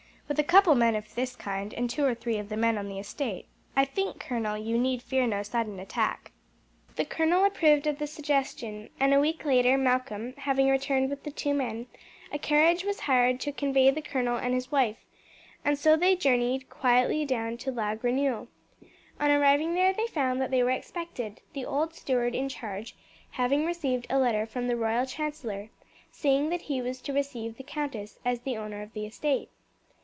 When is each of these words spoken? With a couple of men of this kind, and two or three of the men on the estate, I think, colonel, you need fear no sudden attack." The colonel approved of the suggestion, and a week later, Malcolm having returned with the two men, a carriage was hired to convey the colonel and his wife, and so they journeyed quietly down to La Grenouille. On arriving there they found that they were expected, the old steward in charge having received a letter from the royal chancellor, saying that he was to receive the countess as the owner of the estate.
With 0.31 0.39
a 0.39 0.43
couple 0.45 0.71
of 0.71 0.79
men 0.79 0.95
of 0.95 1.13
this 1.13 1.35
kind, 1.35 1.73
and 1.73 1.89
two 1.89 2.05
or 2.05 2.15
three 2.15 2.37
of 2.37 2.47
the 2.47 2.55
men 2.55 2.77
on 2.77 2.87
the 2.87 2.99
estate, 2.99 3.47
I 3.75 3.83
think, 3.83 4.17
colonel, 4.21 4.57
you 4.57 4.77
need 4.77 5.01
fear 5.01 5.27
no 5.27 5.43
sudden 5.43 5.77
attack." 5.77 6.31
The 6.95 7.03
colonel 7.03 7.43
approved 7.43 7.85
of 7.85 7.99
the 7.99 8.07
suggestion, 8.07 8.87
and 8.97 9.13
a 9.13 9.19
week 9.19 9.43
later, 9.43 9.77
Malcolm 9.77 10.33
having 10.37 10.69
returned 10.69 11.09
with 11.09 11.23
the 11.23 11.31
two 11.31 11.53
men, 11.53 11.87
a 12.31 12.39
carriage 12.39 12.85
was 12.85 13.01
hired 13.01 13.41
to 13.41 13.51
convey 13.51 13.91
the 13.91 14.01
colonel 14.01 14.37
and 14.37 14.53
his 14.53 14.71
wife, 14.71 14.95
and 15.65 15.77
so 15.77 15.97
they 15.97 16.15
journeyed 16.15 16.69
quietly 16.69 17.25
down 17.25 17.57
to 17.57 17.69
La 17.69 17.93
Grenouille. 17.95 18.47
On 19.19 19.29
arriving 19.29 19.73
there 19.75 19.91
they 19.91 20.07
found 20.07 20.39
that 20.39 20.49
they 20.49 20.63
were 20.63 20.71
expected, 20.71 21.41
the 21.51 21.65
old 21.65 21.93
steward 21.93 22.33
in 22.33 22.47
charge 22.47 22.95
having 23.31 23.65
received 23.65 24.07
a 24.09 24.17
letter 24.17 24.45
from 24.45 24.67
the 24.69 24.77
royal 24.77 25.05
chancellor, 25.05 25.71
saying 26.09 26.47
that 26.51 26.61
he 26.63 26.81
was 26.81 27.01
to 27.01 27.11
receive 27.11 27.57
the 27.57 27.63
countess 27.63 28.17
as 28.23 28.39
the 28.39 28.55
owner 28.55 28.81
of 28.81 28.93
the 28.93 29.05
estate. 29.05 29.49